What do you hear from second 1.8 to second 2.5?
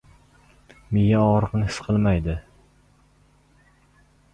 qilmaydi